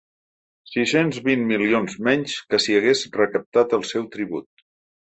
Sis-cents 0.71 1.19
vint 1.27 1.43
milions 1.51 1.99
menys 2.09 2.39
que 2.49 2.63
si 2.67 2.81
hagués 2.81 3.07
recaptat 3.21 3.81
el 3.81 3.89
seu 3.95 4.13
tribut. 4.19 4.69